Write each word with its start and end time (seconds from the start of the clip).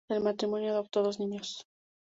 El 0.09 0.19
matrimonio 0.19 0.71
adoptó 0.71 1.03
dos 1.03 1.19
niños. 1.19 1.67